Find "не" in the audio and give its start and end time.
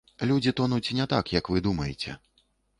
1.01-1.05